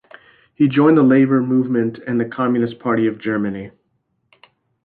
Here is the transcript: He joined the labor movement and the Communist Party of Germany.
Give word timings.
He 0.55 0.67
joined 0.67 0.97
the 0.97 1.03
labor 1.03 1.41
movement 1.43 1.99
and 2.07 2.19
the 2.19 2.25
Communist 2.25 2.79
Party 2.79 3.05
of 3.05 3.19
Germany. 3.19 3.69